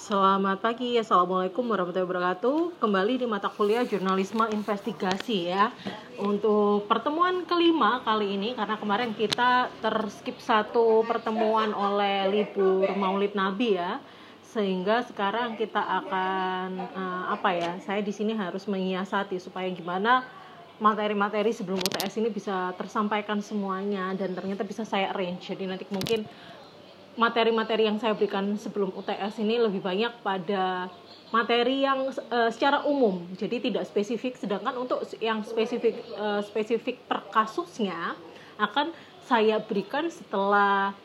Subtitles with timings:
[0.00, 2.80] Selamat pagi, Assalamualaikum warahmatullahi wabarakatuh.
[2.80, 5.68] Kembali di mata kuliah jurnalisme investigasi ya.
[6.16, 13.76] Untuk pertemuan kelima kali ini Karena kemarin kita terskip satu pertemuan oleh libur maulid nabi
[13.76, 14.00] ya.
[14.40, 20.24] Sehingga sekarang kita akan uh, Apa ya, saya di sini harus menyiasati Supaya gimana
[20.80, 25.52] materi-materi sebelum UTS ini bisa tersampaikan semuanya Dan ternyata bisa saya arrange.
[25.52, 26.24] Jadi nanti mungkin
[27.20, 30.88] materi-materi yang saya berikan sebelum UTS ini lebih banyak pada
[31.28, 33.20] materi yang uh, secara umum.
[33.36, 38.16] Jadi tidak spesifik sedangkan untuk yang spesifik uh, spesifik per kasusnya
[38.56, 38.96] akan
[39.28, 40.96] saya berikan setelah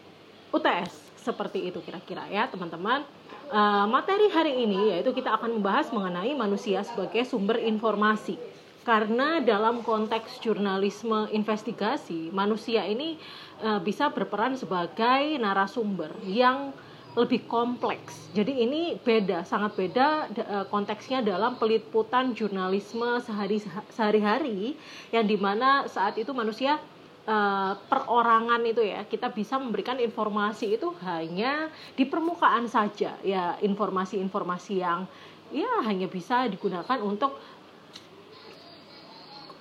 [0.55, 3.03] UTS seperti itu kira-kira ya teman-teman.
[3.51, 8.39] Uh, materi hari ini yaitu kita akan membahas mengenai manusia sebagai sumber informasi.
[8.85, 13.17] Karena dalam konteks jurnalisme investigasi manusia ini
[13.63, 16.73] uh, bisa berperan sebagai narasumber yang
[17.15, 18.27] lebih kompleks.
[18.35, 23.63] Jadi ini beda, sangat beda uh, konteksnya dalam peliputan jurnalisme sehari
[23.95, 24.75] sehari-hari
[25.15, 26.75] yang di mana saat itu manusia
[27.23, 34.73] uh, perorangan itu ya kita bisa memberikan informasi itu hanya di permukaan saja ya informasi-informasi
[34.83, 35.07] yang
[35.53, 37.37] ya hanya bisa digunakan untuk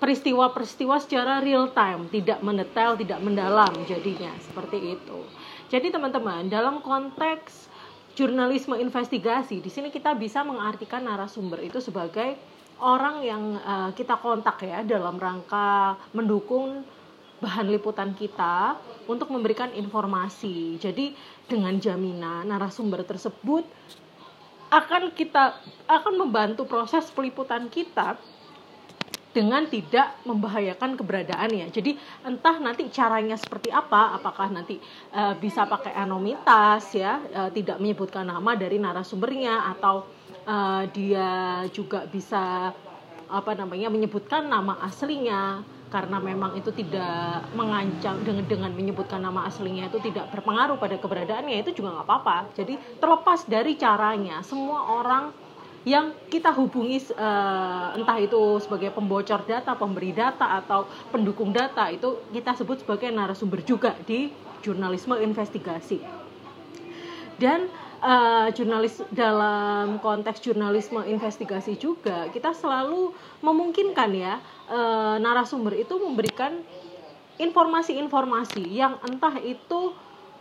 [0.04, 5.24] peristiwa-peristiwa secara real time, tidak mendetail, tidak mendalam jadinya seperti itu.
[5.72, 7.72] Jadi teman-teman, dalam konteks
[8.12, 12.36] jurnalisme investigasi, di sini kita bisa mengartikan narasumber itu sebagai
[12.84, 16.84] orang yang uh, kita kontak ya dalam rangka mendukung
[17.40, 18.76] bahan liputan kita
[19.08, 20.76] untuk memberikan informasi.
[20.84, 21.16] Jadi
[21.48, 23.64] dengan jaminan narasumber tersebut
[24.68, 28.20] akan kita akan membantu proses peliputan kita
[29.34, 31.74] dengan tidak membahayakan keberadaannya.
[31.74, 34.78] Jadi entah nanti caranya seperti apa, apakah nanti
[35.10, 40.06] uh, bisa pakai anonimitas ya, uh, tidak menyebutkan nama dari narasumbernya atau
[40.46, 42.70] uh, dia juga bisa
[43.24, 49.86] apa namanya menyebutkan nama aslinya karena memang itu tidak mengancam dengan dengan menyebutkan nama aslinya
[49.86, 52.38] itu tidak berpengaruh pada keberadaannya itu juga nggak apa-apa.
[52.58, 55.43] Jadi terlepas dari caranya, semua orang
[55.84, 62.24] yang kita hubungi uh, entah itu sebagai pembocor data, pemberi data atau pendukung data itu
[62.32, 64.32] kita sebut sebagai narasumber juga di
[64.64, 66.00] jurnalisme investigasi.
[67.36, 67.68] Dan
[68.00, 73.12] uh, jurnalis dalam konteks jurnalisme investigasi juga kita selalu
[73.44, 74.40] memungkinkan ya
[74.72, 76.64] uh, narasumber itu memberikan
[77.36, 79.92] informasi-informasi yang entah itu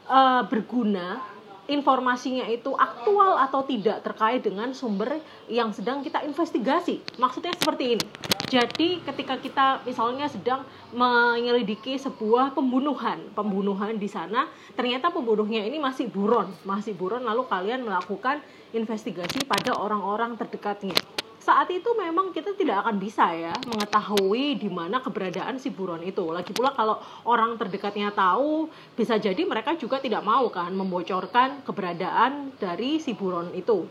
[0.08, 1.33] uh, berguna
[1.68, 7.00] informasinya itu aktual atau tidak terkait dengan sumber yang sedang kita investigasi.
[7.16, 8.06] Maksudnya seperti ini.
[8.54, 10.62] Jadi ketika kita misalnya sedang
[10.94, 14.46] menyelidiki sebuah pembunuhan, pembunuhan di sana
[14.78, 18.44] ternyata pembunuhnya ini masih buron, masih buron lalu kalian melakukan
[18.76, 20.98] investigasi pada orang-orang terdekatnya
[21.44, 26.24] saat itu memang kita tidak akan bisa ya mengetahui di mana keberadaan si buron itu.
[26.32, 32.56] Lagi pula kalau orang terdekatnya tahu, bisa jadi mereka juga tidak mau kan membocorkan keberadaan
[32.56, 33.84] dari si buron itu.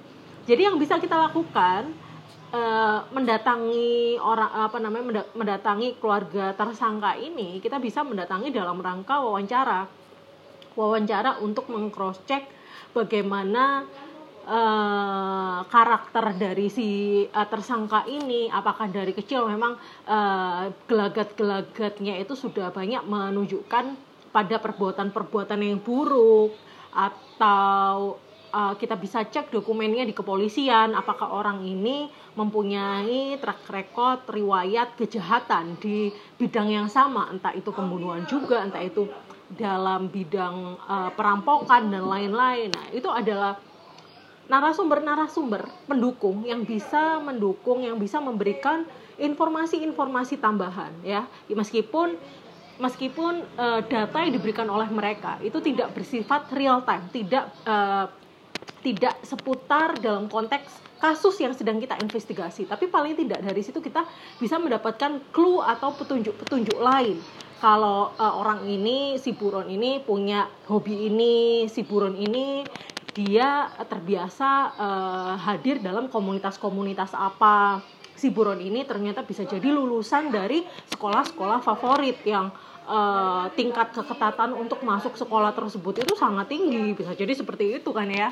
[0.48, 1.92] Jadi yang bisa kita lakukan
[2.56, 9.84] uh, mendatangi orang apa namanya mendatangi keluarga tersangka ini, kita bisa mendatangi dalam rangka wawancara.
[10.72, 12.48] Wawancara untuk mengcross check
[12.96, 13.84] bagaimana
[14.46, 16.88] uh, karakter dari si
[17.26, 23.94] uh, tersangka ini apakah dari kecil memang uh, gelagat-gelagatnya itu sudah banyak menunjukkan
[24.32, 26.56] pada perbuatan-perbuatan yang buruk
[26.92, 28.16] atau
[28.52, 35.76] uh, kita bisa cek dokumennya di kepolisian apakah orang ini mempunyai track record riwayat kejahatan
[35.80, 39.08] di bidang yang sama entah itu pembunuhan juga entah itu
[39.52, 42.72] dalam bidang uh, perampokan dan lain-lain.
[42.72, 43.60] Nah itu adalah
[44.50, 48.86] narasumber-narasumber pendukung yang bisa mendukung, yang bisa memberikan
[49.20, 51.28] informasi-informasi tambahan ya.
[51.46, 52.18] Meskipun
[52.80, 58.10] meskipun uh, data yang diberikan oleh mereka itu tidak bersifat real time, tidak uh,
[58.82, 64.06] tidak seputar dalam konteks kasus yang sedang kita investigasi, tapi paling tidak dari situ kita
[64.38, 67.18] bisa mendapatkan clue atau petunjuk-petunjuk lain.
[67.58, 72.66] Kalau uh, orang ini si buron ini punya hobi ini, si buron ini
[73.12, 77.84] dia terbiasa uh, hadir dalam komunitas-komunitas apa.
[78.12, 80.62] Si buron ini ternyata bisa jadi lulusan dari
[80.92, 82.52] sekolah-sekolah favorit yang
[82.86, 86.96] uh, tingkat keketatan untuk masuk sekolah tersebut itu sangat tinggi.
[86.96, 88.28] Bisa jadi seperti itu kan ya?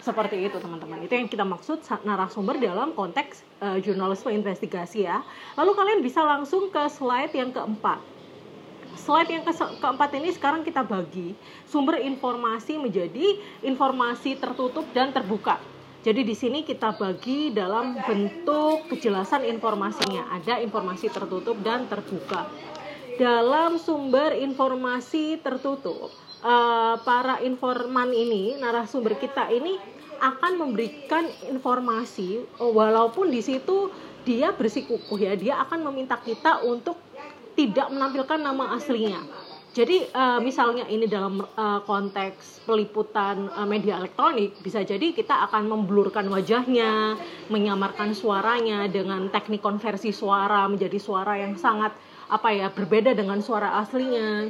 [0.00, 1.02] Seperti itu teman-teman.
[1.04, 5.20] Itu yang kita maksud narasumber dalam konteks uh, jurnalisme investigasi ya.
[5.60, 8.00] Lalu kalian bisa langsung ke slide yang keempat
[8.96, 11.36] slide yang ke keempat ini sekarang kita bagi
[11.68, 15.60] sumber informasi menjadi informasi tertutup dan terbuka.
[16.04, 20.28] Jadi di sini kita bagi dalam bentuk kejelasan informasinya.
[20.36, 22.44] Ada informasi tertutup dan terbuka.
[23.16, 26.12] Dalam sumber informasi tertutup,
[26.44, 29.80] uh, para informan ini, narasumber kita ini
[30.20, 33.88] akan memberikan informasi walaupun di situ
[34.28, 36.96] dia bersikukuh ya, dia akan meminta kita untuk
[37.54, 39.22] tidak menampilkan nama aslinya
[39.74, 45.66] jadi uh, misalnya ini dalam uh, konteks peliputan uh, media elektronik bisa jadi kita akan
[45.66, 47.18] memblurkan wajahnya,
[47.50, 51.90] menyamarkan suaranya dengan teknik konversi suara menjadi suara yang sangat
[52.30, 54.46] apa ya berbeda dengan suara aslinya.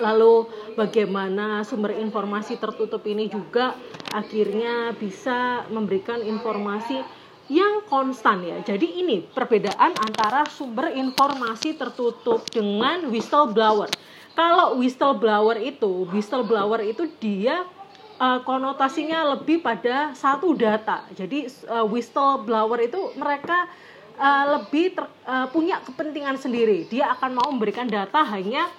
[0.00, 0.48] Lalu
[0.80, 3.76] bagaimana sumber informasi tertutup ini juga
[4.16, 7.04] akhirnya bisa memberikan informasi
[7.50, 8.58] yang konstan ya.
[8.62, 13.90] Jadi ini perbedaan antara sumber informasi tertutup dengan whistleblower
[14.32, 17.68] kalau whistleblower itu, whistleblower itu dia
[18.16, 21.04] uh, konotasinya lebih pada satu data.
[21.12, 23.68] Jadi uh, whistleblower itu mereka
[24.16, 26.88] uh, lebih ter, uh, punya kepentingan sendiri.
[26.88, 28.72] Dia akan mau memberikan data hanya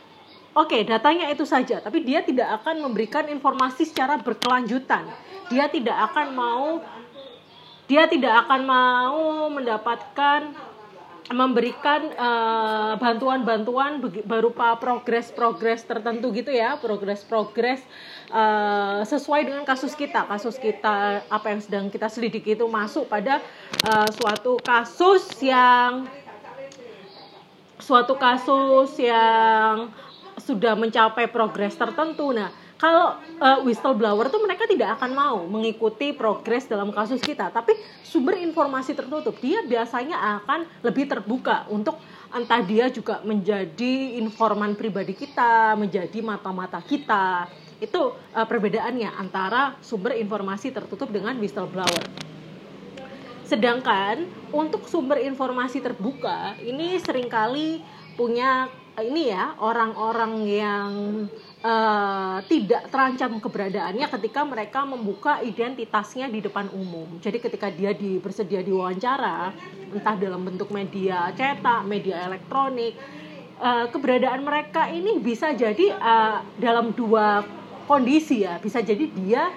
[0.57, 5.06] oke, okay, datanya itu saja, tapi dia tidak akan memberikan informasi secara berkelanjutan.
[5.54, 6.81] Dia tidak akan mau
[7.88, 10.56] dia tidak akan mau mendapatkan
[11.31, 17.80] memberikan uh, bantuan-bantuan berupa progres-progres tertentu gitu ya, progres-progres
[18.27, 23.39] uh, sesuai dengan kasus kita, kasus kita apa yang sedang kita selidiki itu masuk pada
[23.88, 26.12] uh, suatu kasus yang
[27.80, 29.91] suatu kasus yang
[30.44, 32.35] sudah mencapai progres tertentu.
[32.35, 32.51] Nah,
[32.83, 38.35] kalau uh, whistleblower tuh mereka tidak akan mau mengikuti progres dalam kasus kita, tapi sumber
[38.44, 41.95] informasi tertutup dia biasanya akan lebih terbuka untuk
[42.35, 47.47] entah dia juga menjadi informan pribadi kita, menjadi mata-mata kita.
[47.80, 52.03] Itu uh, perbedaannya antara sumber informasi tertutup dengan whistleblower.
[53.47, 57.80] Sedangkan untuk sumber informasi terbuka ini sering kali
[58.19, 58.68] punya
[59.00, 60.91] ini ya orang-orang yang
[61.63, 67.07] uh, tidak terancam keberadaannya ketika mereka membuka identitasnya di depan umum.
[67.24, 69.56] Jadi ketika dia di, bersedia diwawancara,
[69.89, 72.94] entah dalam bentuk media cetak, media elektronik,
[73.63, 77.42] uh, keberadaan mereka ini bisa jadi uh, dalam dua
[77.88, 78.59] kondisi ya.
[78.59, 79.50] Bisa jadi dia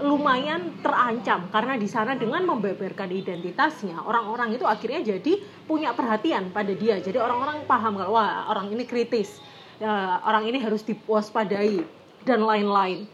[0.00, 5.38] lumayan terancam karena di sana dengan membeberkan identitasnya orang-orang itu akhirnya jadi
[5.68, 9.38] punya perhatian pada dia jadi orang-orang paham kalau wah orang ini kritis
[9.82, 11.82] uh, orang ini harus diwaspadai
[12.22, 13.04] dan lain-lain.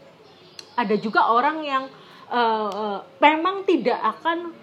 [0.77, 1.83] Ada juga orang yang
[2.31, 4.53] uh, uh, memang tidak akan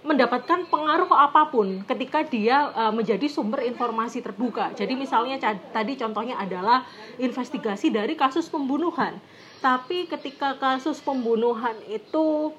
[0.00, 4.72] mendapatkan pengaruh apa pun ketika dia uh, menjadi sumber informasi terbuka.
[4.72, 5.36] Jadi misalnya
[5.72, 6.88] tadi contohnya adalah
[7.20, 9.20] investigasi dari kasus pembunuhan.
[9.60, 12.56] Tapi ketika kasus pembunuhan itu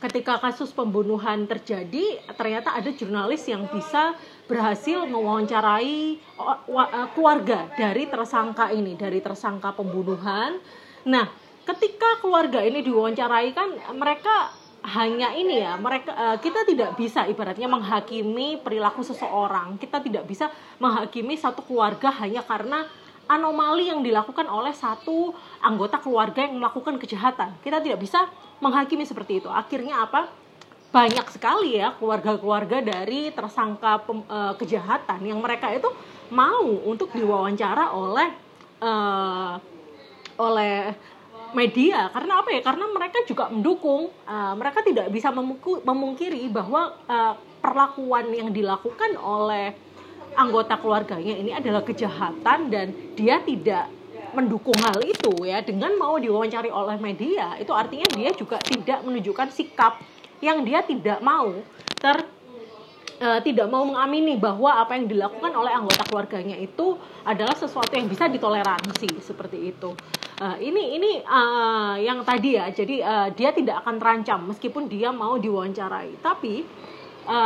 [0.00, 4.18] ketika kasus pembunuhan terjadi ternyata ada jurnalis yang bisa
[4.52, 10.60] berhasil mewawancarai eh, keluarga dari tersangka ini dari tersangka pembunuhan
[11.08, 11.26] nah
[11.64, 14.52] ketika keluarga ini diwawancarai kan mereka
[14.82, 20.50] hanya ini ya mereka uh, kita tidak bisa ibaratnya menghakimi perilaku seseorang kita tidak bisa
[20.82, 22.82] menghakimi satu keluarga hanya karena
[23.30, 25.30] anomali yang dilakukan oleh satu
[25.62, 28.26] anggota keluarga yang melakukan kejahatan kita tidak bisa
[28.62, 29.50] menghakimi seperti itu.
[29.50, 30.30] Akhirnya apa?
[30.92, 35.88] Banyak sekali ya keluarga-keluarga dari tersangka pem, uh, kejahatan yang mereka itu
[36.28, 38.28] mau untuk diwawancara oleh
[38.84, 39.56] uh,
[40.36, 40.92] oleh
[41.56, 42.12] media.
[42.12, 42.60] Karena apa ya?
[42.60, 45.32] Karena mereka juga mendukung uh, mereka tidak bisa
[45.80, 49.72] memungkiri bahwa uh, perlakuan yang dilakukan oleh
[50.36, 53.88] anggota keluarganya ini adalah kejahatan dan dia tidak
[54.36, 55.64] mendukung hal itu ya.
[55.64, 60.00] Dengan mau diwawancari oleh media itu artinya dia juga tidak menunjukkan sikap
[60.42, 61.54] yang dia tidak mau
[61.96, 62.26] ter
[63.22, 68.10] uh, tidak mau mengamini bahwa apa yang dilakukan oleh anggota keluarganya itu adalah sesuatu yang
[68.10, 69.94] bisa ditoleransi seperti itu.
[70.42, 75.14] Uh, ini ini uh, yang tadi ya, jadi uh, dia tidak akan terancam meskipun dia
[75.14, 76.18] mau diwawancarai.
[76.18, 76.66] Tapi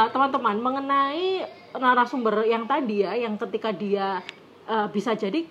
[0.09, 1.45] teman-teman uh, mengenai
[1.77, 4.25] narasumber yang tadi ya, yang ketika dia
[4.65, 5.45] uh, bisa jadi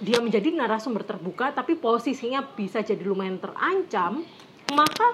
[0.00, 4.24] dia menjadi narasumber terbuka tapi posisinya bisa jadi lumayan terancam
[4.72, 5.12] maka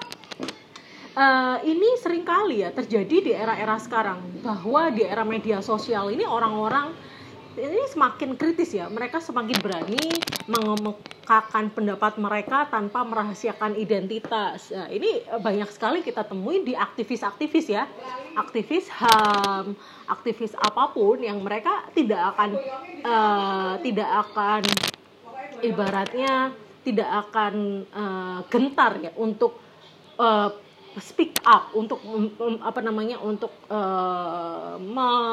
[1.17, 6.23] uh, ini sering kali ya terjadi di era-era sekarang bahwa di era media sosial ini
[6.23, 6.93] orang-orang
[7.57, 8.85] ini semakin kritis ya.
[8.85, 10.13] Mereka semakin berani
[10.45, 14.69] mengemukakan pendapat mereka tanpa merahasiakan identitas.
[14.69, 17.89] Nah, ini banyak sekali kita temui di aktivis-aktivis ya.
[18.37, 19.73] Aktivis ham
[20.05, 22.61] aktivis apa pun yang mereka tidak akan
[23.01, 24.61] uh, tidak akan
[25.65, 26.53] ibaratnya
[26.85, 29.57] tidak akan uh, gentar ya untuk
[30.21, 30.66] uh,
[30.97, 34.77] speak up untuk um, apa namanya untuk uh,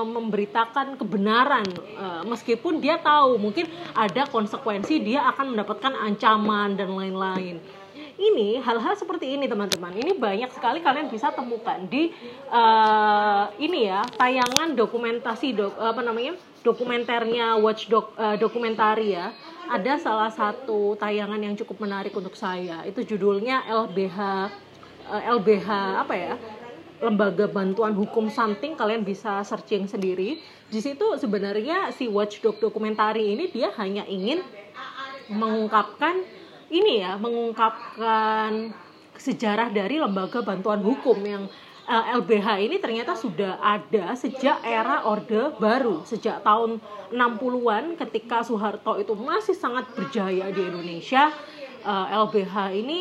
[0.04, 1.66] memberitakan kebenaran.
[1.96, 7.58] Uh, meskipun dia tahu mungkin ada konsekuensi dia akan mendapatkan ancaman dan lain-lain.
[8.14, 9.90] Ini hal-hal seperti ini teman-teman.
[9.90, 12.14] Ini banyak sekali kalian bisa temukan di
[12.46, 19.34] uh, ini ya tayangan dokumentasi dok, apa namanya dokumenternya Watchdog uh, dokumentari ya.
[19.64, 22.86] Ada salah satu tayangan yang cukup menarik untuk saya.
[22.86, 24.18] Itu judulnya LBH
[25.10, 25.68] LBH
[26.00, 26.34] apa ya
[27.02, 33.52] lembaga bantuan hukum something kalian bisa searching sendiri di situ sebenarnya si Watchdog dokumentari ini
[33.52, 34.40] dia hanya ingin
[35.28, 36.24] mengungkapkan
[36.72, 38.72] ini ya mengungkapkan
[39.14, 41.44] sejarah dari lembaga bantuan hukum yang
[41.86, 46.80] uh, eh, LBH ini ternyata sudah ada sejak era Orde Baru, sejak tahun
[47.14, 51.30] 60-an ketika Soeharto itu masih sangat berjaya di Indonesia.
[51.84, 52.98] Uh, eh, LBH ini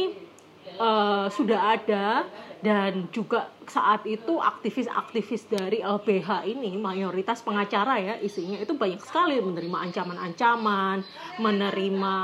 [0.80, 2.27] uh, sudah ada
[2.63, 9.36] dan juga saat itu aktivis-aktivis dari LBH ini mayoritas pengacara ya isinya itu banyak sekali
[9.44, 11.03] menerima ancaman-ancaman,
[11.44, 12.15] menerima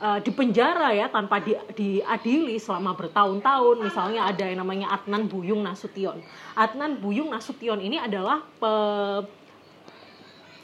[0.00, 3.76] uh, di penjara ya tanpa di, diadili selama bertahun-tahun.
[3.82, 6.22] Misalnya ada yang namanya Adnan Buyung Nasution.
[6.54, 8.72] Adnan Buyung Nasution ini adalah pe,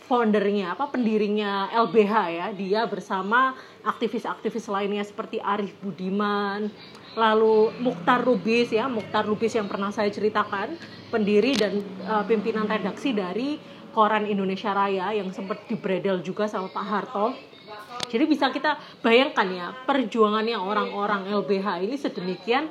[0.06, 2.46] foundernya apa pendirinya LBH ya.
[2.54, 6.70] Dia bersama aktivis-aktivis lainnya seperti Arif Budiman,
[7.16, 10.76] lalu Mukhtar Rubis ya Mukhtar Rubis yang pernah saya ceritakan
[11.08, 13.56] pendiri dan uh, pimpinan redaksi dari
[13.96, 17.32] koran Indonesia Raya yang sempat dibredel juga sama Pak Harto.
[18.06, 22.68] Jadi bisa kita bayangkan ya perjuangannya orang-orang LBH ini sedemikian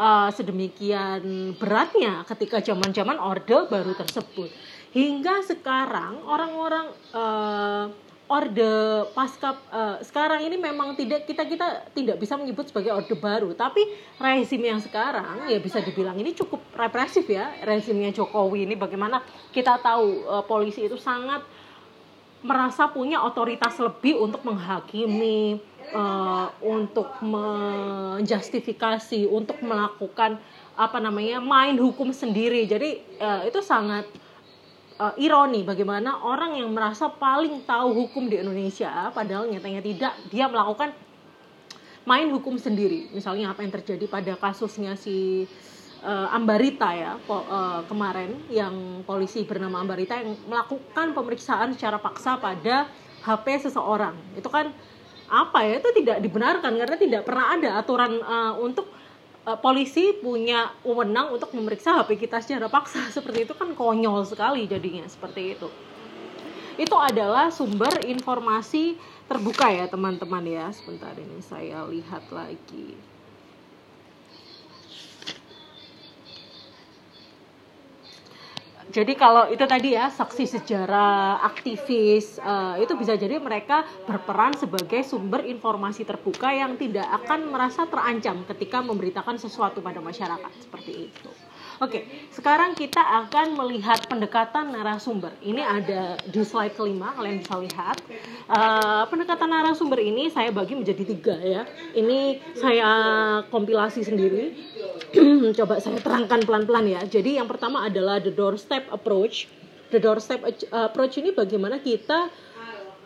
[0.00, 4.48] uh, sedemikian beratnya ketika zaman-zaman orde baru tersebut.
[4.96, 7.86] Hingga sekarang orang-orang uh,
[8.32, 8.64] orde
[9.12, 13.52] pasca uh, sekarang ini memang tidak kita kita tidak bisa menyebut sebagai orde baru.
[13.52, 13.84] Tapi
[14.16, 18.72] rezim yang sekarang ya bisa dibilang ini cukup represif ya rezimnya Jokowi ini.
[18.72, 19.20] Bagaimana
[19.52, 21.44] kita tahu uh, polisi itu sangat
[22.42, 25.62] merasa punya otoritas lebih untuk menghakimi
[25.92, 32.64] uh, untuk menjustifikasi untuk melakukan apa namanya main hukum sendiri.
[32.64, 34.08] Jadi uh, itu sangat
[35.02, 40.46] uh, ironi bagaimana orang yang merasa paling tahu hukum di Indonesia padahal nyatanya tidak dia
[40.46, 40.94] melakukan
[42.06, 43.10] main hukum sendiri.
[43.14, 45.46] Misalnya apa yang terjadi pada kasusnya si
[46.02, 52.38] uh, Ambarita ya po, uh, kemarin yang polisi bernama Ambarita yang melakukan pemeriksaan secara paksa
[52.42, 52.90] pada
[53.22, 54.18] HP seseorang.
[54.34, 54.74] Itu kan
[55.30, 55.78] apa ya?
[55.78, 58.90] Itu tidak dibenarkan karena tidak pernah ada aturan uh, untuk
[59.46, 63.08] uh, polisi punya wewenang untuk memeriksa HP kita secara paksa.
[63.16, 65.68] Seperti itu kan konyol sekali jadinya seperti itu.
[66.80, 68.96] Itu adalah sumber informasi
[69.28, 70.66] terbuka ya teman-teman ya.
[70.72, 73.11] Sebentar ini saya lihat lagi
[78.92, 85.00] jadi kalau itu tadi ya saksi sejarah aktivis uh, itu bisa jadi mereka berperan sebagai
[85.00, 91.32] sumber informasi terbuka yang tidak akan merasa terancam ketika memberitakan sesuatu pada masyarakat seperti itu.
[91.82, 95.34] Oke, sekarang kita akan melihat pendekatan narasumber.
[95.42, 97.98] Ini ada di slide kelima, kalian bisa lihat.
[98.46, 101.66] Uh, pendekatan narasumber ini saya bagi menjadi tiga ya.
[101.90, 102.90] Ini saya
[103.50, 104.54] kompilasi sendiri.
[105.58, 107.02] Coba saya terangkan pelan-pelan ya.
[107.02, 109.50] Jadi yang pertama adalah the doorstep approach.
[109.90, 112.30] The doorstep approach ini bagaimana kita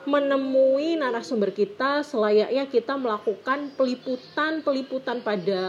[0.04, 5.62] menemui narasumber kita selayaknya kita melakukan peliputan-peliputan pada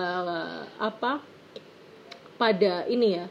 [0.77, 1.36] apa
[2.37, 3.25] pada ini ya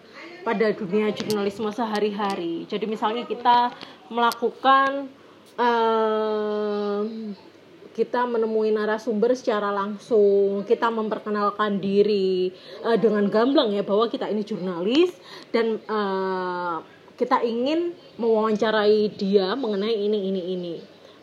[0.47, 2.71] pada dunia jurnalisme sehari-hari.
[2.71, 3.75] Jadi misalnya kita
[4.15, 5.11] melakukan
[5.59, 7.35] um,
[7.97, 14.47] kita menemui narasumber secara langsung, kita memperkenalkan diri uh, dengan gamblang ya bahwa kita ini
[14.47, 15.17] jurnalis
[15.51, 16.85] dan uh,
[17.17, 20.75] kita ingin mewawancarai dia mengenai ini ini ini.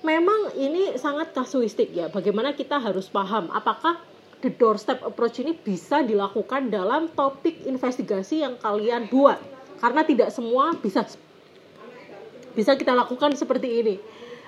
[0.04, 2.12] Memang ini sangat kasuistik ya.
[2.12, 4.02] Bagaimana kita harus paham apakah
[4.44, 9.40] the doorstep approach ini bisa dilakukan dalam topik investigasi yang kalian buat.
[9.80, 11.08] Karena tidak semua bisa
[12.54, 13.96] bisa kita lakukan seperti ini.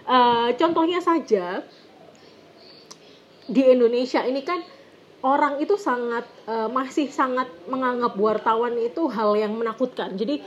[0.06, 1.66] Uh, contohnya saja
[3.48, 4.62] di Indonesia ini kan
[5.25, 10.14] orang itu sangat uh, masih sangat menganggap wartawan itu hal yang menakutkan.
[10.14, 10.44] Jadi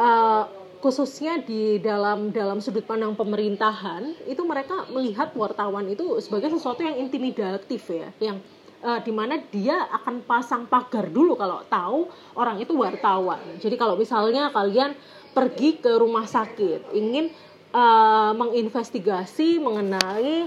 [0.00, 0.48] uh,
[0.82, 7.00] khususnya di dalam dalam sudut pandang pemerintahan itu mereka melihat wartawan itu sebagai sesuatu yang
[7.00, 8.38] intimidatif ya yang
[8.86, 12.06] uh, di mana dia akan pasang pagar dulu kalau tahu
[12.38, 13.42] orang itu wartawan.
[13.58, 14.94] Jadi kalau misalnya kalian
[15.34, 17.34] pergi ke rumah sakit ingin
[17.74, 20.46] uh, menginvestigasi mengenai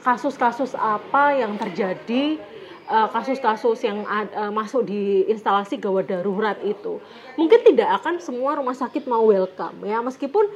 [0.00, 2.40] kasus-kasus apa yang terjadi
[2.88, 6.96] eh, kasus-kasus yang uh, masuk di instalasi gawat darurat itu
[7.36, 10.48] mungkin tidak akan semua rumah sakit mau welcome ya meskipun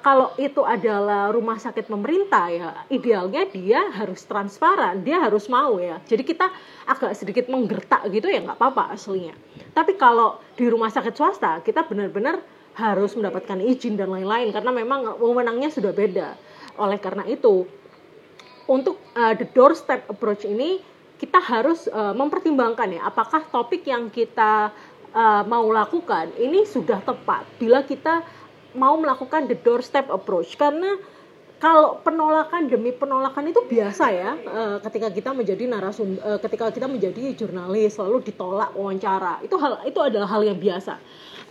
[0.00, 6.00] kalau itu adalah rumah sakit pemerintah ya idealnya dia harus transparan dia harus mau ya.
[6.08, 6.48] Jadi kita
[6.88, 9.36] agak sedikit menggertak gitu ya nggak apa-apa aslinya.
[9.76, 12.40] Tapi kalau di rumah sakit swasta kita benar-benar
[12.74, 16.34] harus mendapatkan izin dan lain-lain karena memang wewenangnya sudah beda.
[16.80, 17.68] Oleh karena itu
[18.64, 20.80] untuk uh, the doorstep approach ini
[21.20, 24.72] kita harus uh, mempertimbangkan ya apakah topik yang kita
[25.14, 27.46] uh, mau lakukan ini sudah tepat.
[27.60, 28.24] Bila kita
[28.74, 30.54] mau melakukan the doorstep approach.
[30.58, 30.98] Karena
[31.62, 36.84] kalau penolakan demi penolakan itu biasa ya uh, ketika kita menjadi narasum uh, ketika kita
[36.90, 39.40] menjadi jurnalis lalu ditolak wawancara.
[39.40, 41.00] Itu hal itu adalah hal yang biasa.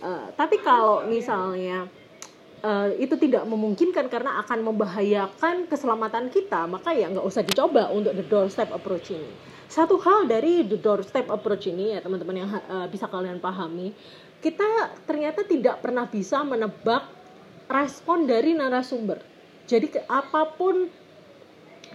[0.04, 1.88] Uh, tapi kalau misalnya
[2.96, 8.24] itu tidak memungkinkan karena akan membahayakan keselamatan kita maka ya nggak usah dicoba untuk the
[8.24, 9.28] doorstep approach ini
[9.66, 13.96] satu hal dari the doorstep approach ini ya teman-teman yang uh, bisa kalian pahami
[14.44, 17.08] kita ternyata tidak pernah bisa menebak
[17.64, 19.24] respon dari narasumber.
[19.64, 20.84] Jadi apa pun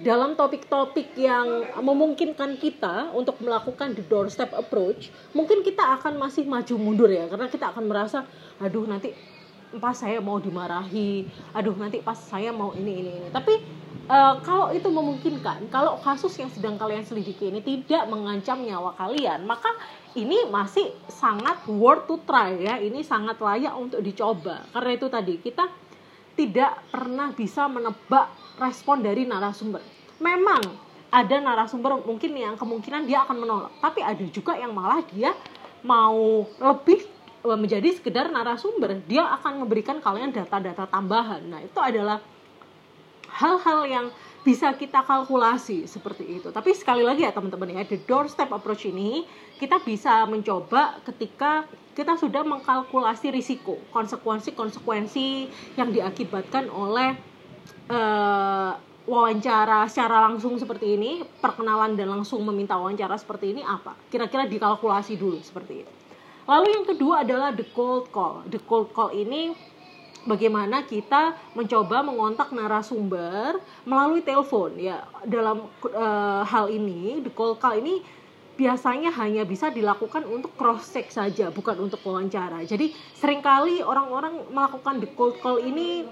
[0.01, 6.75] dalam topik-topik yang memungkinkan kita untuk melakukan the doorstep approach, mungkin kita akan masih maju
[6.79, 8.25] mundur ya, karena kita akan merasa,
[8.57, 9.13] aduh nanti
[9.77, 13.29] pas saya mau dimarahi, aduh nanti pas saya mau ini ini ini.
[13.29, 13.53] Tapi
[14.09, 19.45] uh, kalau itu memungkinkan, kalau kasus yang sedang kalian selidiki ini tidak mengancam nyawa kalian,
[19.45, 19.69] maka
[20.17, 22.81] ini masih sangat worth to try ya.
[22.81, 24.65] Ini sangat layak untuk dicoba.
[24.73, 25.69] Karena itu tadi kita
[26.33, 29.83] tidak pernah bisa menebak respon dari narasumber.
[30.19, 30.63] Memang
[31.09, 35.33] ada narasumber mungkin yang kemungkinan dia akan menolak tapi ada juga yang malah dia
[35.81, 37.01] mau lebih
[37.41, 39.03] e, menjadi sekedar narasumber.
[39.03, 41.43] Dia akan memberikan kalian data-data tambahan.
[41.43, 42.23] Nah itu adalah
[43.39, 44.05] hal-hal yang
[44.43, 46.48] bisa kita kalkulasi seperti itu.
[46.51, 49.24] Tapi sekali lagi ya teman-teman ya, the doorstep approach ini
[49.60, 57.20] kita bisa mencoba ketika kita sudah mengkalkulasi risiko, konsekuensi-konsekuensi yang diakibatkan oleh
[57.92, 58.72] uh,
[59.03, 61.11] wawancara secara langsung seperti ini,
[61.44, 64.00] perkenalan dan langsung meminta wawancara seperti ini apa?
[64.07, 65.94] Kira-kira dikalkulasi dulu seperti itu.
[66.48, 68.42] Lalu yang kedua adalah the cold call.
[68.48, 69.53] The cold call ini
[70.27, 74.75] bagaimana kita mencoba mengontak narasumber melalui telepon.
[74.75, 78.03] Ya dalam uh, hal ini the call call ini
[78.60, 82.60] biasanya hanya bisa dilakukan untuk cross check saja bukan untuk wawancara.
[82.68, 86.03] Jadi sering kali orang-orang melakukan the cold call ini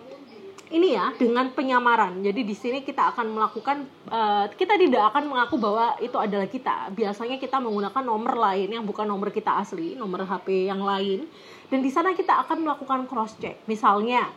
[0.67, 2.19] ini ya dengan penyamaran.
[2.19, 6.91] Jadi di sini kita akan melakukan uh, kita tidak akan mengaku bahwa itu adalah kita.
[6.91, 11.23] Biasanya kita menggunakan nomor lain yang bukan nomor kita asli, nomor HP yang lain
[11.67, 14.27] dan di sana kita akan melakukan cross check misalnya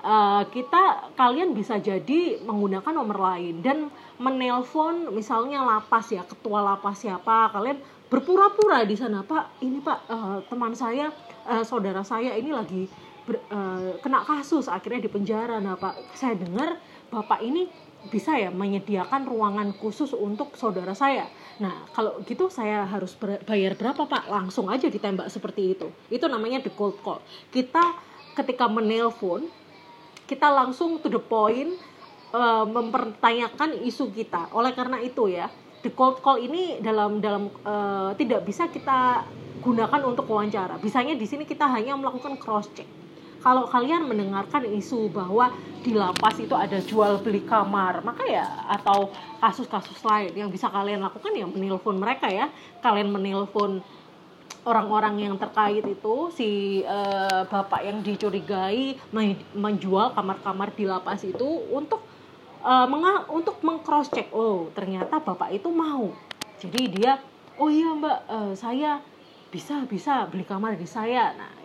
[0.00, 7.04] uh, kita kalian bisa jadi menggunakan nomor lain dan menelpon misalnya lapas ya ketua lapas
[7.04, 11.12] siapa kalian berpura-pura di sana pak ini pak uh, teman saya
[11.44, 12.88] uh, saudara saya ini lagi
[13.28, 16.80] ber, uh, kena kasus akhirnya di penjara nah pak saya dengar
[17.12, 17.68] bapak ini
[18.06, 21.26] bisa ya menyediakan ruangan khusus untuk saudara saya.
[21.58, 24.30] Nah, kalau gitu saya harus bayar berapa, Pak?
[24.30, 25.90] Langsung aja ditembak seperti itu.
[26.06, 27.18] Itu namanya the cold call.
[27.50, 27.98] Kita
[28.38, 29.50] ketika menelpon,
[30.30, 31.74] kita langsung to the point
[32.30, 34.46] uh, mempertanyakan isu kita.
[34.54, 35.50] Oleh karena itu ya,
[35.82, 39.26] the cold call ini dalam dalam uh, tidak bisa kita
[39.58, 40.78] gunakan untuk wawancara.
[40.78, 42.86] Bisanya di sini kita hanya melakukan cross check
[43.48, 45.48] kalau kalian mendengarkan isu bahwa
[45.80, 49.08] di lapas itu ada jual beli kamar maka ya atau
[49.40, 52.52] kasus-kasus lain yang bisa kalian lakukan ya menelpon mereka ya.
[52.84, 53.80] Kalian menelpon
[54.68, 59.00] orang-orang yang terkait itu si uh, bapak yang dicurigai
[59.56, 62.04] menjual kamar-kamar di lapas itu untuk
[62.60, 62.84] uh,
[63.32, 66.12] untuk mengcross check oh ternyata bapak itu mau.
[66.60, 67.16] Jadi dia
[67.56, 69.00] oh iya mbak uh, saya
[69.48, 71.32] bisa bisa beli kamar di saya.
[71.32, 71.57] Nah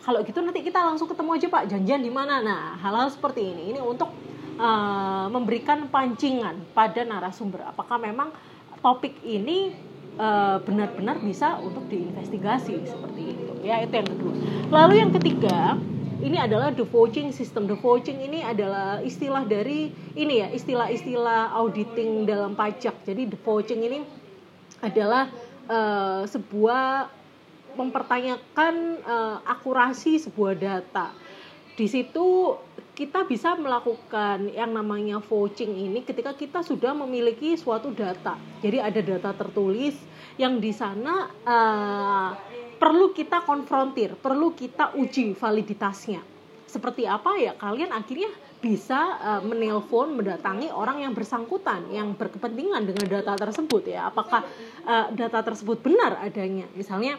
[0.00, 1.62] kalau gitu nanti kita langsung ketemu aja pak.
[1.68, 2.40] Janjian di mana?
[2.40, 3.76] Nah hal-hal seperti ini.
[3.76, 4.08] Ini untuk
[4.56, 7.68] uh, memberikan pancingan pada narasumber.
[7.68, 8.32] Apakah memang
[8.80, 9.76] topik ini
[10.16, 14.32] eh, benar-benar uh, bisa untuk diinvestigasi seperti itu ya itu yang kedua.
[14.72, 15.76] Lalu yang ketiga
[16.20, 17.68] ini adalah the vouching system.
[17.68, 23.04] The vouching ini adalah istilah dari ini ya istilah-istilah auditing dalam pajak.
[23.04, 24.00] Jadi the vouching ini
[24.80, 25.28] adalah
[25.68, 27.08] uh, sebuah
[27.74, 31.12] mempertanyakan uh, akurasi sebuah data.
[31.74, 32.56] Di situ
[32.92, 38.36] kita bisa melakukan yang namanya vouching ini ketika kita sudah memiliki suatu data.
[38.60, 39.96] Jadi ada data tertulis
[40.36, 42.30] yang di sana uh,
[42.76, 46.20] perlu kita konfrontir, perlu kita uji validitasnya.
[46.68, 47.56] Seperti apa ya?
[47.56, 48.28] Kalian akhirnya
[48.60, 54.44] bisa uh, menelpon mendatangi orang yang bersangkutan yang berkepentingan dengan data tersebut ya apakah
[54.84, 57.16] uh, data tersebut benar adanya misalnya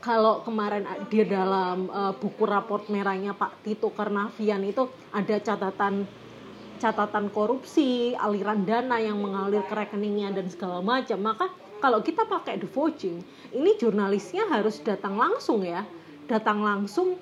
[0.00, 6.06] kalau kemarin di dalam uh, buku raport merahnya Pak Tito Karnavian itu ada catatan
[6.76, 11.18] catatan korupsi, aliran dana yang mengalir ke rekeningnya dan segala macam.
[11.24, 11.46] Maka
[11.80, 13.20] kalau kita pakai the voting,
[13.52, 15.84] ini jurnalisnya harus datang langsung ya,
[16.28, 17.16] datang langsung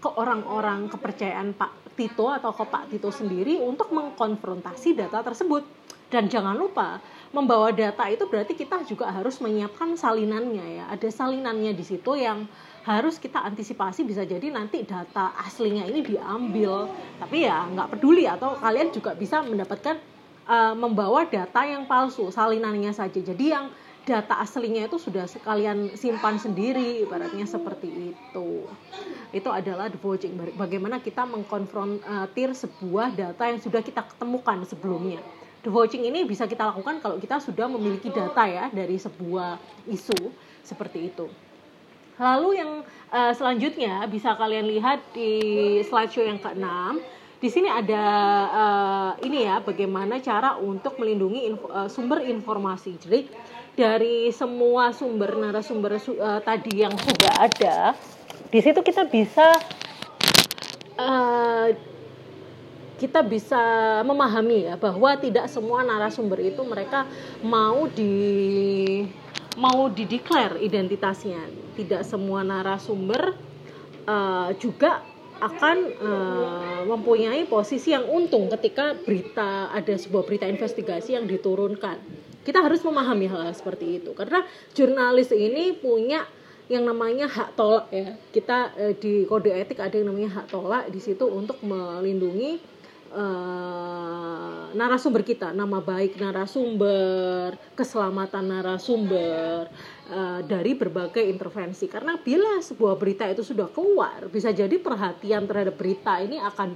[0.00, 5.64] ke orang-orang kepercayaan Pak Tito atau ke Pak Tito sendiri untuk mengkonfrontasi data tersebut.
[6.10, 6.98] Dan jangan lupa,
[7.30, 10.84] membawa data itu berarti kita juga harus menyiapkan salinannya ya.
[10.90, 12.50] Ada salinannya di situ yang
[12.82, 16.90] harus kita antisipasi bisa jadi nanti data aslinya ini diambil.
[17.22, 19.96] Tapi ya nggak peduli atau kalian juga bisa mendapatkan
[20.50, 23.22] uh, membawa data yang palsu, salinannya saja.
[23.22, 23.70] Jadi yang
[24.10, 28.64] data aslinya itu sudah sekalian simpan sendiri ibaratnya seperti itu
[29.30, 35.20] itu adalah the voting bagaimana kita mengkonfrontir sebuah data yang sudah kita ketemukan sebelumnya
[35.62, 40.32] the voting ini bisa kita lakukan kalau kita sudah memiliki data ya dari sebuah isu
[40.64, 41.26] seperti itu
[42.20, 47.00] lalu yang uh, selanjutnya bisa kalian lihat di slideshow yang keenam
[47.40, 48.04] di sini ada
[48.52, 53.00] uh, ini ya bagaimana cara untuk melindungi info, uh, sumber informasi.
[53.00, 53.32] Jadi
[53.72, 57.96] dari semua sumber narasumber uh, tadi yang sudah ada,
[58.52, 59.56] di situ kita bisa
[61.00, 61.72] uh,
[63.00, 63.56] kita bisa
[64.04, 67.08] memahami ya bahwa tidak semua narasumber itu mereka
[67.40, 68.12] mau di
[69.56, 71.40] mau dideklar identitasnya.
[71.80, 73.32] Tidak semua narasumber
[74.04, 75.00] uh, juga
[75.40, 81.96] akan uh, mempunyai posisi yang untung ketika berita ada sebuah berita investigasi yang diturunkan.
[82.44, 84.44] Kita harus memahami hal, -hal seperti itu karena
[84.76, 86.28] jurnalis ini punya
[86.68, 88.12] yang namanya hak tolak ya.
[88.28, 92.79] Kita uh, di kode etik ada yang namanya hak tolak di situ untuk melindungi
[93.10, 99.66] uh, narasumber kita, nama baik narasumber, keselamatan narasumber,
[100.10, 101.90] uh, dari berbagai intervensi.
[101.90, 106.74] Karena bila sebuah berita itu sudah keluar bisa jadi perhatian terhadap berita ini akan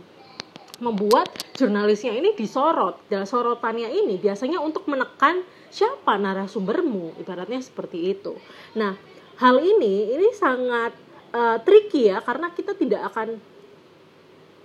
[0.82, 3.06] membuat jurnalisnya ini disorot.
[3.06, 8.34] Dan sorotannya ini biasanya untuk menekan siapa narasumbermu ibaratnya seperti itu.
[8.78, 8.94] Nah
[9.38, 10.94] hal ini ini sangat
[11.34, 13.42] uh, tricky ya karena kita tidak akan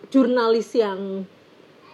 [0.09, 1.25] jurnalis yang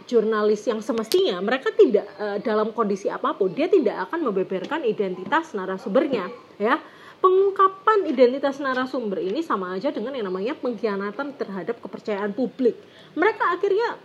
[0.06, 5.54] jurnalis yang semestinya mereka tidak uh, dalam kondisi apa pun dia tidak akan membeberkan identitas
[5.58, 6.30] narasumbernya
[6.62, 6.78] ya.
[7.16, 12.78] Pengungkapan identitas narasumber ini sama aja dengan yang namanya pengkhianatan terhadap kepercayaan publik.
[13.18, 13.98] Mereka akhirnya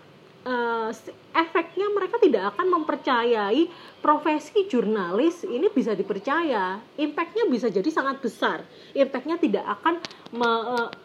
[0.46, 0.88] uh,
[1.36, 3.68] efeknya mereka tidak akan mempercayai
[4.00, 6.80] profesi jurnalis ini bisa dipercaya.
[6.96, 8.64] Impactnya bisa jadi sangat besar.
[8.96, 10.00] Impactnya tidak akan
[10.32, 10.50] me,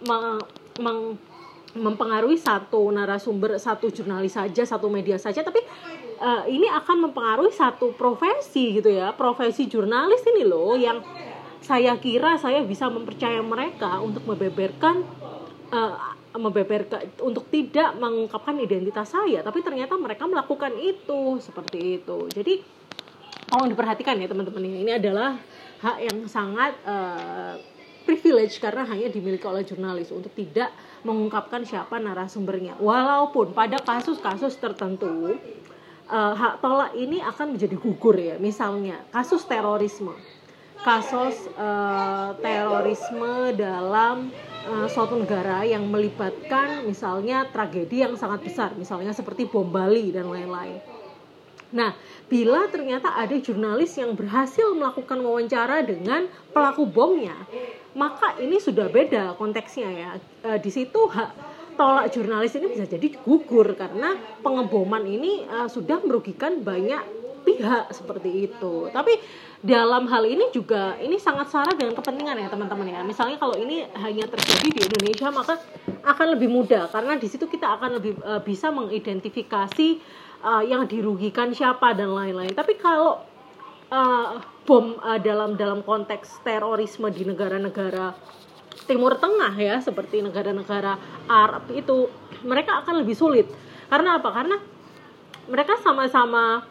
[0.08, 0.17] me,
[0.79, 0.99] meng,
[1.75, 5.59] mempengaruhi satu narasumber satu jurnalis saja satu media saja tapi
[6.19, 9.11] uh, ini akan mempengaruhi satu profesi gitu ya.
[9.11, 11.03] Profesi jurnalis ini loh yang
[11.59, 15.03] saya kira saya bisa mempercaya mereka untuk membeberkan
[15.73, 19.43] uh, membeberkan untuk tidak mengungkapkan identitas saya.
[19.43, 22.17] Tapi ternyata mereka melakukan itu seperti itu.
[22.31, 22.63] Jadi
[23.51, 24.63] tolong diperhatikan ya teman-teman.
[24.63, 25.35] Ini adalah
[25.83, 27.55] hak yang sangat uh,
[28.05, 30.69] privilege karena hanya dimiliki oleh jurnalis untuk tidak
[31.01, 32.77] mengungkapkan siapa narasumbernya.
[32.77, 35.35] Walaupun pada kasus-kasus tertentu
[36.09, 38.37] uh, hak tolak ini akan menjadi gugur ya.
[38.37, 40.13] Misalnya kasus terorisme,
[40.85, 44.29] kasus uh, terorisme dalam
[44.69, 50.29] uh, suatu negara yang melibatkan misalnya tragedi yang sangat besar, misalnya seperti bom Bali dan
[50.29, 51.04] lain-lain.
[51.75, 51.91] Nah,
[52.31, 57.35] bila ternyata ada jurnalis yang berhasil melakukan wawancara dengan pelaku bomnya,
[57.93, 60.09] maka ini sudah beda konteksnya ya.
[60.39, 61.29] E, di situ hak
[61.75, 67.03] tolak jurnalis ini bisa jadi gugur karena pengeboman ini e, sudah merugikan banyak
[67.43, 68.89] pihak seperti itu.
[68.89, 69.19] Tapi
[69.61, 73.01] dalam hal ini juga ini sangat syarat dengan kepentingan ya teman-teman ya.
[73.05, 75.59] Misalnya kalau ini hanya terjadi di Indonesia maka
[76.07, 76.89] akan lebih mudah.
[76.89, 82.53] Karena di situ kita akan lebih e, bisa mengidentifikasi uh, yang dirugikan siapa dan lain-lain.
[82.53, 83.25] Tapi kalau
[83.89, 88.13] uh, bom uh, dalam dalam konteks terorisme di negara-negara
[88.86, 92.05] Timur Tengah ya seperti negara-negara Arab itu
[92.45, 93.49] mereka akan lebih sulit.
[93.89, 94.29] Karena apa?
[94.29, 94.58] Karena
[95.49, 96.65] mereka sama-sama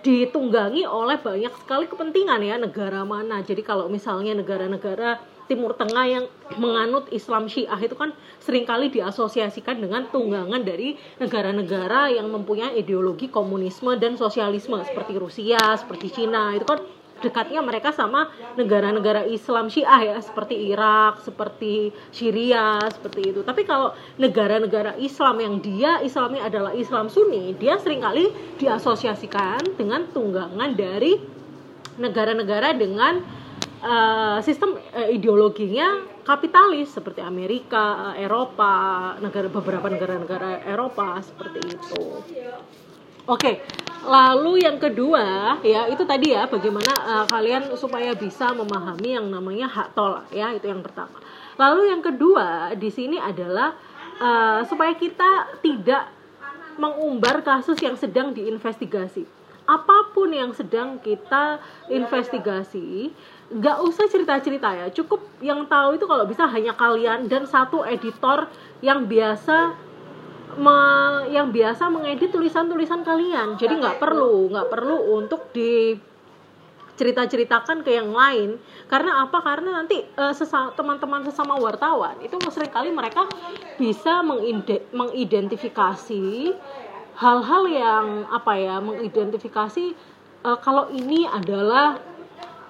[0.00, 3.44] ditunggangi oleh banyak sekali kepentingan ya negara mana.
[3.44, 6.24] Jadi kalau misalnya negara-negara Timur Tengah yang
[6.60, 13.32] menganut Islam Syiah itu kan sering kali diasosiasikan dengan tunggangan dari negara-negara yang mempunyai ideologi
[13.32, 16.84] komunisme dan sosialisme seperti Rusia, seperti Cina itu kan
[17.18, 23.40] dekatnya mereka sama negara-negara Islam Syiah ya seperti Irak, seperti Syria, seperti itu.
[23.42, 28.30] Tapi kalau negara-negara Islam yang dia Islamnya adalah Islam Sunni, dia sering kali
[28.62, 31.18] diasosiasikan dengan tunggangan dari
[31.98, 33.18] negara-negara dengan
[33.82, 42.02] uh, sistem uh, ideologinya kapitalis seperti Amerika, uh, Eropa, negara beberapa negara-negara Eropa seperti itu.
[43.28, 43.60] Oke,
[44.08, 49.68] lalu yang kedua ya itu tadi ya bagaimana uh, kalian supaya bisa memahami yang namanya
[49.68, 51.20] hak tolak ya itu yang pertama.
[51.60, 53.76] Lalu yang kedua di sini adalah
[54.16, 56.08] uh, supaya kita tidak
[56.78, 59.37] mengumbar kasus yang sedang diinvestigasi.
[59.68, 61.60] Apa pun yang sedang kita
[61.92, 63.12] investigasi,
[63.52, 64.88] nggak usah cerita-cerita ya.
[64.88, 68.48] Cukup yang tahu itu kalau bisa hanya kalian dan satu editor
[68.80, 69.76] yang biasa
[70.56, 70.78] me,
[71.28, 73.60] yang biasa mengedit tulisan-tulisan kalian.
[73.60, 76.00] Jadi nggak perlu nggak perlu untuk di
[76.98, 78.58] cerita-ceritakan ke yang lain.
[78.90, 79.38] Karena apa?
[79.38, 83.30] Karena nanti uh, sesa, teman-teman sesama wartawan itu sering kali mereka
[83.78, 84.24] bisa
[84.90, 86.26] mengidentifikasi
[87.18, 89.94] hal-hal yang apa ya mengidentifikasi
[90.46, 91.98] uh, kalau ini adalah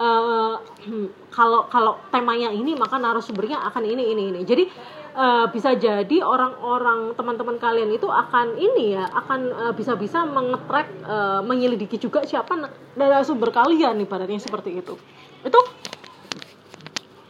[0.01, 0.57] uh,
[1.37, 4.41] kalau kalau temanya ini maka narasumbernya akan ini ini ini.
[4.49, 4.65] Jadi
[5.13, 11.45] uh, bisa jadi orang-orang teman-teman kalian itu akan ini ya akan uh, bisa-bisa mengetrack uh,
[11.45, 12.57] menyelidiki juga siapa
[12.97, 14.97] narasumber kalian ibaratnya seperti itu.
[15.45, 15.61] Itu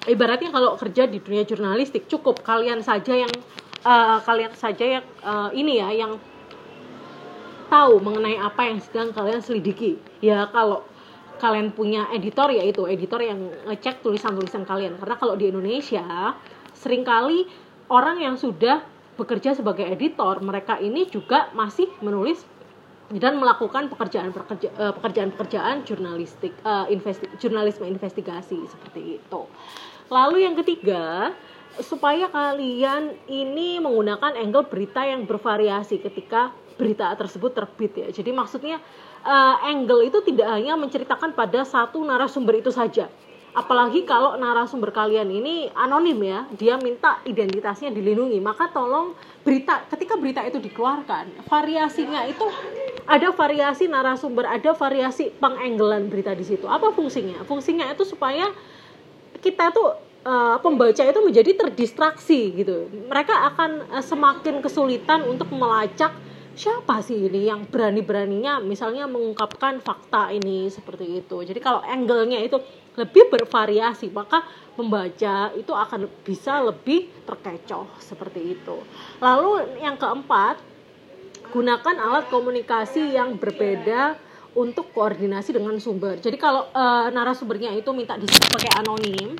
[0.07, 3.33] ibaratnya kalau kerja di dunia jurnalistik cukup kalian saja yang
[3.83, 6.17] uh, kalian saja yang uh, ini ya yang
[7.69, 10.01] tahu mengenai apa yang sedang kalian selidiki.
[10.25, 10.85] Ya kalau
[11.39, 13.39] kalian punya editor ya itu editor yang
[13.71, 14.99] ngecek tulisan-tulisan kalian.
[14.99, 16.35] Karena kalau di Indonesia
[16.75, 17.47] sering kali
[17.89, 18.83] orang yang sudah
[19.19, 22.43] bekerja sebagai editor mereka ini juga masih menulis
[23.09, 29.41] dan melakukan pekerjaan eh, pekerjaan pekerjaan jurnalistik uh, investi, jurnalisme investigasi seperti itu.
[30.13, 31.33] Lalu yang ketiga
[31.81, 38.09] supaya kalian ini menggunakan angle berita yang bervariasi ketika berita tersebut terbit ya.
[38.15, 38.79] Jadi maksudnya
[39.27, 43.11] uh, angle itu tidak hanya menceritakan pada satu narasumber itu saja.
[43.59, 48.39] Apalagi kalau narasumber kalian ini anonim ya dia minta identitasnya dilindungi.
[48.39, 52.47] Maka tolong berita ketika berita itu dikeluarkan variasinya itu
[53.09, 56.71] ada variasi narasumber ada variasi pengenggelan berita di situ.
[56.71, 57.43] Apa fungsinya?
[57.43, 58.47] Fungsinya itu supaya
[59.43, 62.87] kita tuh uh, pembaca itu menjadi terdistraksi gitu.
[63.11, 66.13] Mereka akan uh, semakin kesulitan untuk melacak
[66.59, 71.47] siapa sih ini yang berani-beraninya misalnya mengungkapkan fakta ini seperti itu.
[71.47, 72.59] Jadi kalau angle-nya itu
[72.99, 74.43] lebih bervariasi, maka
[74.75, 78.77] membaca itu akan bisa lebih terkecoh seperti itu.
[79.23, 80.59] Lalu yang keempat,
[81.55, 84.19] gunakan alat komunikasi yang berbeda
[84.59, 86.19] untuk koordinasi dengan sumber.
[86.19, 89.39] Jadi kalau e, narasumbernya itu minta disebut pakai anonim,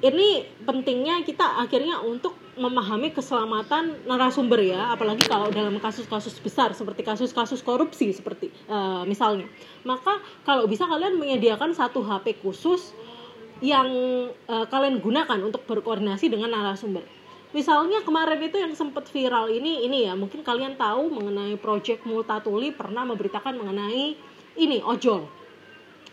[0.00, 0.28] ini
[0.64, 7.60] pentingnya kita akhirnya untuk memahami keselamatan narasumber ya apalagi kalau dalam kasus-kasus besar seperti kasus-kasus
[7.60, 9.50] korupsi seperti uh, misalnya.
[9.82, 12.94] Maka kalau bisa kalian menyediakan satu HP khusus
[13.62, 13.88] yang
[14.46, 17.02] uh, kalian gunakan untuk berkoordinasi dengan narasumber.
[17.54, 22.74] Misalnya kemarin itu yang sempat viral ini ini ya mungkin kalian tahu mengenai project Multatuli
[22.74, 24.18] pernah memberitakan mengenai
[24.58, 25.26] ini ojol.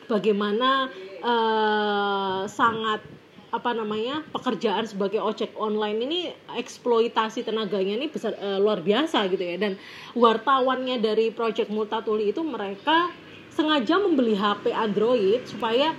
[0.06, 0.90] Bagaimana
[1.24, 3.21] uh, sangat
[3.52, 6.20] apa namanya pekerjaan sebagai ojek online ini
[6.56, 9.60] eksploitasi tenaganya ini besar uh, luar biasa gitu ya.
[9.60, 9.76] Dan
[10.16, 13.12] wartawannya dari Project Multatuli itu mereka
[13.52, 15.92] sengaja membeli HP Android supaya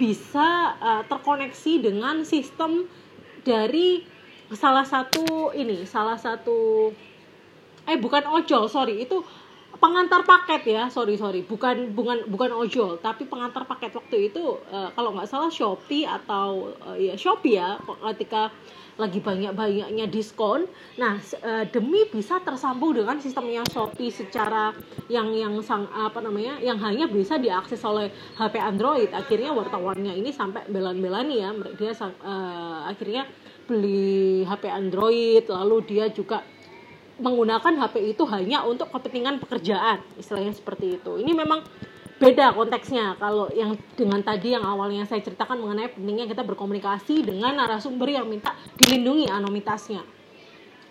[0.00, 2.88] bisa uh, terkoneksi dengan sistem
[3.44, 4.04] dari
[4.52, 6.90] salah satu ini salah satu
[7.86, 9.22] eh bukan ojol sorry itu
[9.76, 11.44] pengantar paket ya sorry sorry.
[11.44, 16.72] Bukan bukan bukan ojol tapi pengantar paket waktu itu uh, kalau nggak salah shopee atau
[16.84, 17.80] uh, ya shopee ya
[18.14, 18.50] ketika
[18.96, 20.64] lagi banyak banyaknya diskon.
[20.96, 24.72] Nah uh, demi bisa tersambung dengan sistemnya shopee secara
[25.12, 28.08] yang yang sang apa namanya yang hanya bisa diakses oleh
[28.40, 29.12] hp android.
[29.12, 31.50] Akhirnya wartawannya ini sampai belan-belani ya.
[31.76, 33.28] Dia uh, akhirnya
[33.68, 36.40] beli hp android lalu dia juga
[37.16, 41.16] menggunakan HP itu hanya untuk kepentingan pekerjaan istilahnya seperti itu.
[41.16, 41.64] Ini memang
[42.16, 43.16] beda konteksnya.
[43.20, 48.26] Kalau yang dengan tadi yang awalnya saya ceritakan mengenai pentingnya kita berkomunikasi dengan narasumber yang
[48.28, 50.15] minta dilindungi anonimitasnya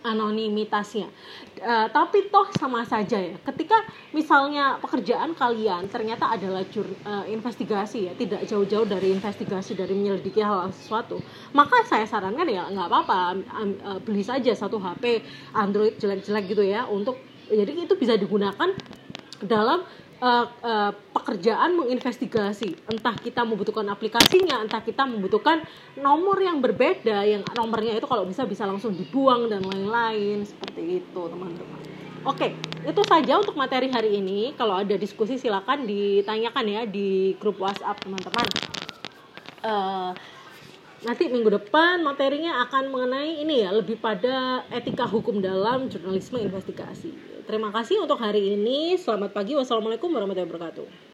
[0.06, 1.10] anonimitasnya.
[1.58, 3.36] Uh, tapi toh sama saja ya.
[3.41, 3.74] Ketika
[4.13, 10.46] misalnya pekerjaan kalian ternyata adalah jur, uh, investigasi ya, tidak jauh-jauh dari investigasi dari menyelidiki
[10.46, 11.18] hal, -hal sesuatu,
[11.58, 13.20] maka saya sarankan ya nggak apa-apa
[13.82, 15.26] uh, beli saja satu HP
[15.58, 17.18] Android jelek-jelek gitu ya untuk
[17.50, 18.70] jadi itu bisa digunakan
[19.44, 19.86] dalam
[20.21, 22.75] uh, uh, pekerjaan menginvestigasi.
[22.91, 25.63] Entah kita membutuhkan aplikasinya entah kita membutuhkan
[25.99, 31.21] nomor yang berbeda yang nomornya itu kalau bisa bisa langsung dibuang dan lain-lain seperti itu
[31.28, 31.80] teman-teman.
[32.25, 34.54] Oke itu saja untuk materi hari ini.
[34.54, 38.47] Kalau ada diskusi silakan ditanyakan ya di grup WhatsApp teman-teman.
[39.65, 40.13] Uh,
[41.06, 47.13] nanti minggu depan materinya akan mengenai ini ya lebih pada etika hukum dalam jurnalisme investigasi.
[47.46, 48.98] Terima kasih untuk hari ini.
[48.98, 49.54] Selamat pagi.
[49.54, 50.86] Wassalamualaikum warahmatullahi wabarakatuh.